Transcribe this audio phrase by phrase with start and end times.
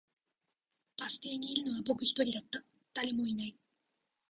[0.99, 2.63] バス停にいるのは僕一人だった、
[2.95, 3.55] 誰もいない